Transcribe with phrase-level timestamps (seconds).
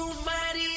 [0.00, 0.69] tu marido.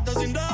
[0.00, 0.52] Querida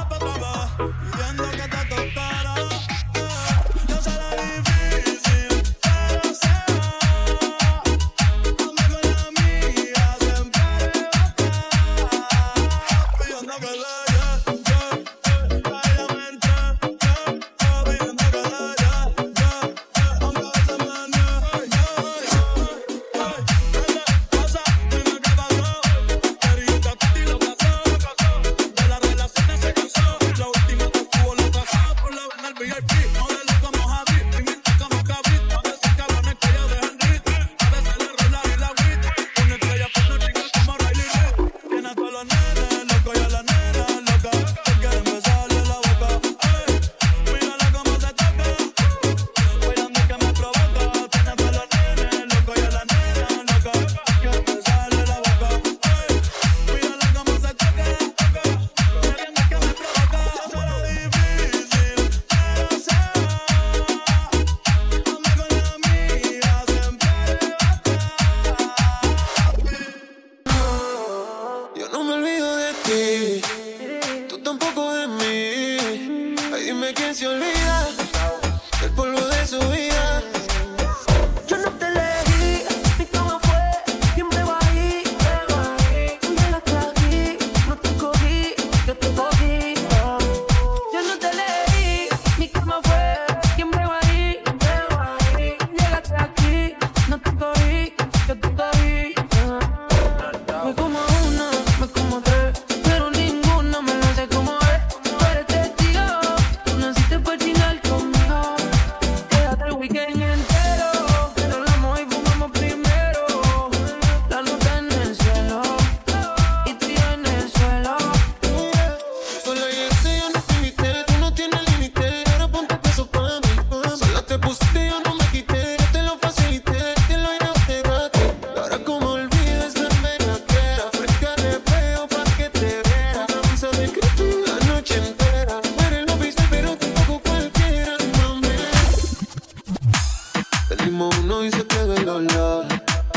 [140.99, 142.67] Pedimos uno y se queda el dolor.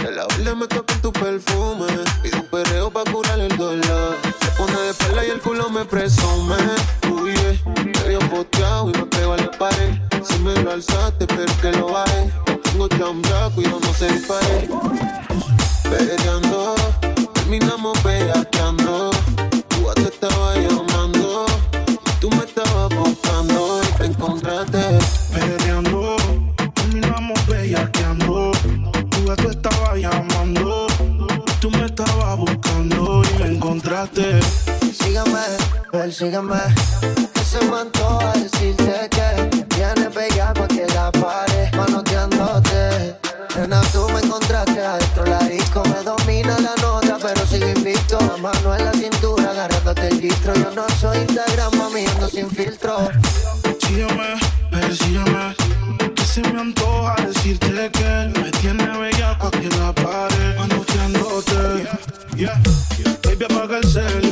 [0.04, 1.88] De la verde me toca tu perfume.
[2.22, 4.18] Pide un perreo pa' curar el dolor.
[4.40, 6.58] Se pone de pela y el culo me presume.
[7.12, 7.34] Uy,
[7.92, 9.96] te veo poteado y me pego a la pared.
[10.24, 12.32] Si me lo alzaste, pero que lo baje.
[12.66, 14.68] Tengo chambraco y yo no sé disparar.
[15.90, 16.76] Peleando,
[29.32, 30.88] Tú te estaba llamando.
[31.62, 34.42] Tú me estabas buscando y me encontraste.
[34.92, 35.40] Sígame,
[35.90, 36.60] persígame.
[37.34, 43.16] Que se me antoja decirte que viene aquí en la pared, manoteándote.
[43.56, 48.20] Nena, tú me encontraste adentro la disco, me domina la nota, pero sigo invicto.
[48.20, 50.54] La mano en la cintura, agarrándote el distro.
[50.56, 53.08] Yo no soy Instagram, mami, ando sin filtro.
[53.80, 54.36] Sígueme,
[54.70, 55.56] persígueme.
[56.16, 59.11] Que se me antoja decirte que me tiene
[62.42, 62.60] Yeah.
[63.22, 64.31] Baby, apaga el cel,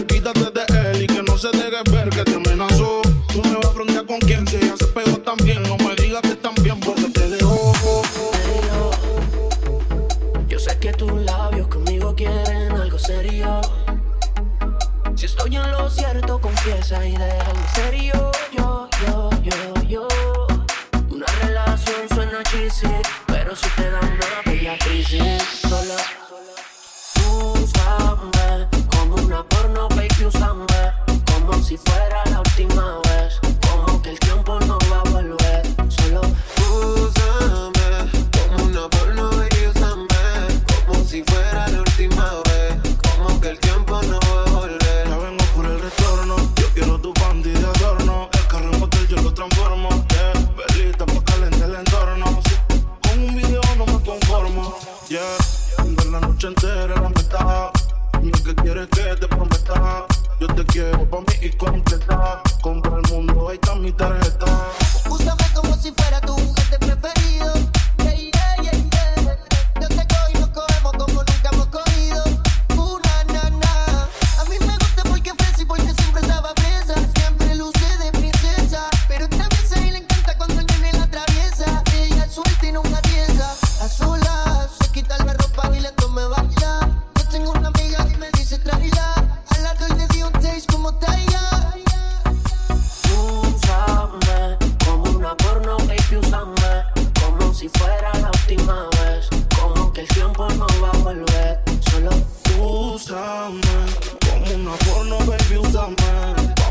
[103.29, 105.95] Como una porno, baby, úsame.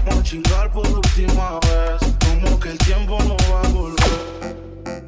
[0.04, 2.00] Vamos a chingar por última vez.
[2.26, 5.06] Como que el tiempo no va a volver.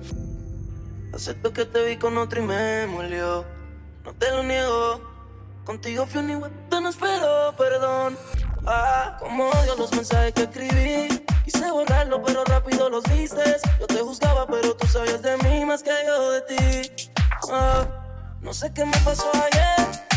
[1.12, 3.44] Acepto que te vi con otro y me molió.
[4.04, 5.00] No te lo niego.
[5.64, 8.16] Contigo fui un igual, no espero perdón.
[8.64, 11.24] Ah, como odio los mensajes que escribí.
[11.44, 13.60] Quise borrarlo, pero rápido los vistes.
[13.80, 17.04] Yo te juzgaba, pero tú sabías de mí más que yo de ti.
[17.50, 17.88] Ah,
[18.40, 19.69] no sé qué me pasó ayer.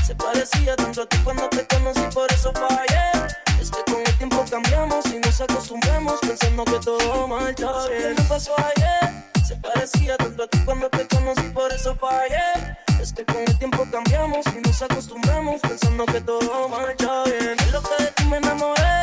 [0.06, 3.30] Se parecía tanto a ti cuando te conocí, por eso fallé.
[3.62, 8.14] Es que con el tiempo cambiamos y nos acostumbramos pensando que todo marcha bien.
[8.16, 9.24] ¿Qué me pasó ayer?
[9.48, 12.78] Se parecía tanto a ti cuando te conocí, por eso fallé.
[13.02, 17.56] Es que con el tiempo cambiamos y nos acostumbramos pensando que todo marcha bien.
[17.60, 19.00] Es lo que de ti me enamoré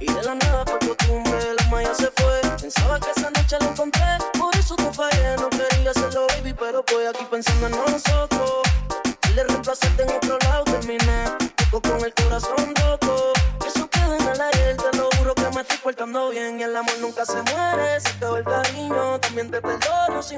[0.00, 2.40] y de la nada por costumbre la malla se fue.
[2.60, 5.36] Pensaba que esa noche la encontré, por eso te fallé.
[5.36, 8.29] No quería hacerlo, baby, pero voy aquí pensando en nosotros.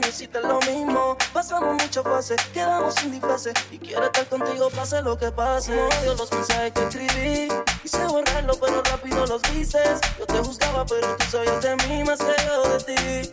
[0.03, 1.17] Me hiciste lo mismo.
[1.33, 3.55] Pasamos muchas fases, quedamos sin disfraces.
[3.71, 5.73] Y quiero estar contigo, pase lo que pase.
[5.73, 7.49] Odio los mensajes que escribí.
[7.83, 10.01] Quise borrarlo, pero rápido los dices.
[10.19, 13.33] Yo te juzgaba, pero tú sabías de mí más que yo de ti.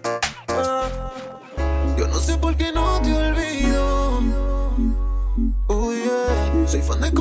[0.50, 1.12] Ah.
[1.98, 4.20] Yo no sé por qué no te olvido.
[5.68, 7.14] Oh yeah, soy fan de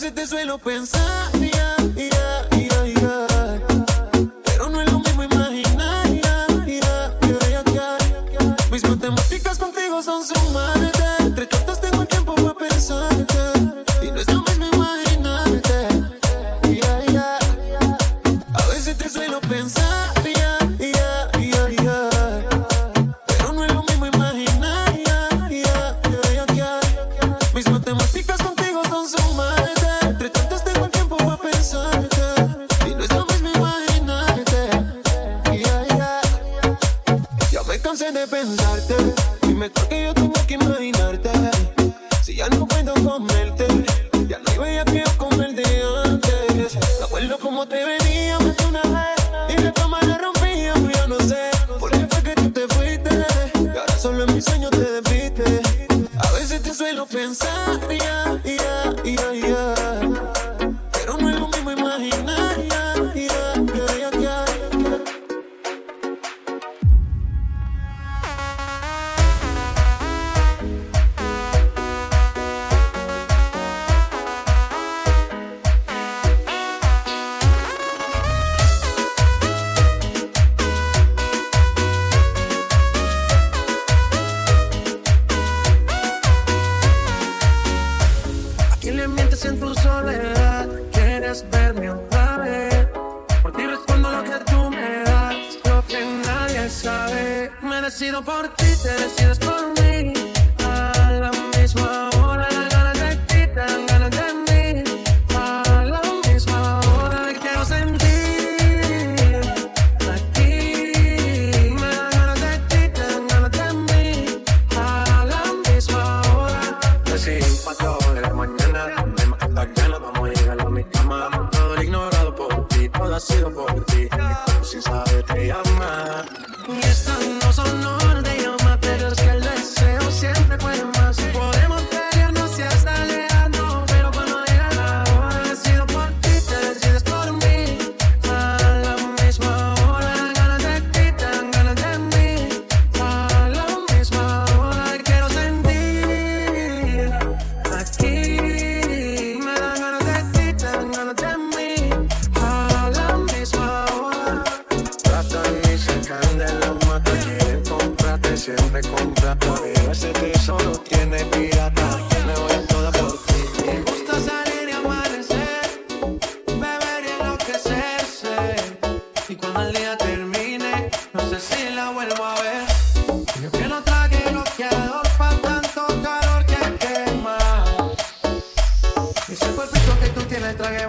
[0.00, 1.32] veces te suelo pensar,
[38.18, 38.96] de pensarte.
[39.42, 39.97] Dime por qué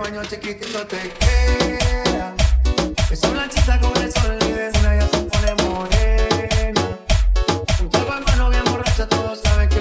[0.10, 2.34] tamaño chiquitito te queda.
[3.12, 6.82] Esa blanquita con el sol y de una ya se pone morena.
[7.80, 9.79] Un polvo en mano bien borracha, todos saben que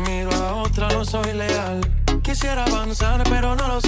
[0.00, 1.80] Miro a otra no soy leal.
[2.22, 3.87] Quisiera avanzar, pero no lo sé.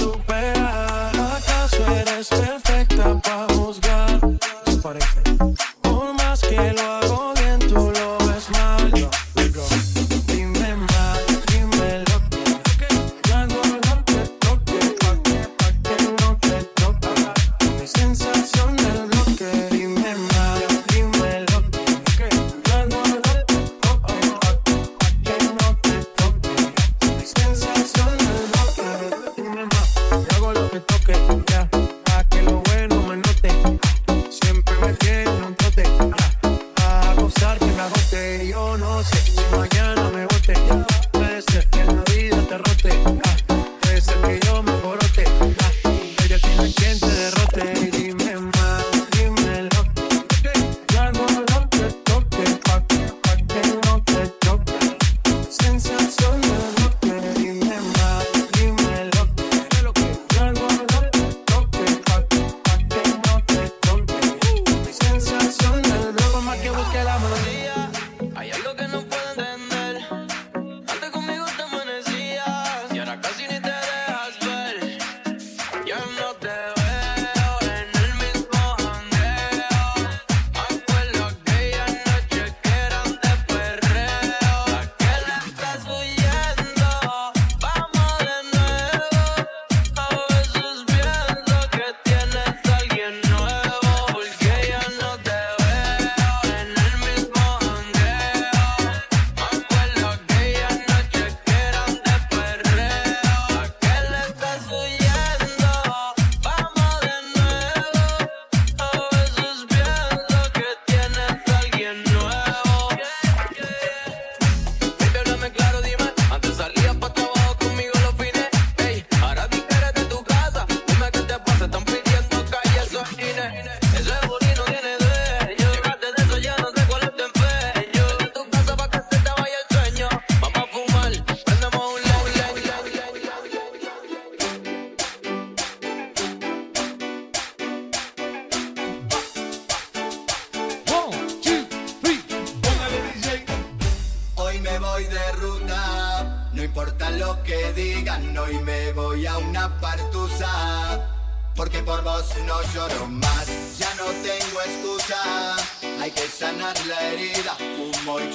[157.31, 158.31] Herida, fumo y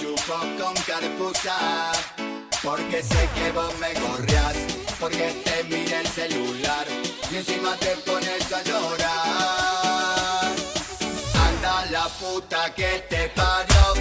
[0.57, 1.91] con carpuza.
[2.63, 4.55] Porque sé que vos me corrías,
[4.99, 6.87] porque te mira el celular
[7.31, 10.51] y encima te pones a llorar.
[11.47, 13.93] Anda la puta que te parió,